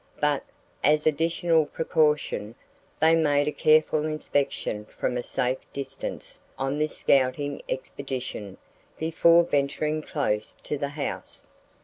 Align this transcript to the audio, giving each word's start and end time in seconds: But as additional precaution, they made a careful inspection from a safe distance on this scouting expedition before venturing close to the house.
But 0.19 0.41
as 0.83 1.05
additional 1.05 1.67
precaution, 1.67 2.55
they 2.99 3.13
made 3.13 3.47
a 3.47 3.51
careful 3.51 4.03
inspection 4.03 4.85
from 4.97 5.15
a 5.15 5.21
safe 5.21 5.59
distance 5.73 6.39
on 6.57 6.79
this 6.79 6.97
scouting 6.97 7.61
expedition 7.69 8.57
before 8.97 9.43
venturing 9.43 10.01
close 10.01 10.55
to 10.63 10.75
the 10.79 10.89
house. 10.89 11.45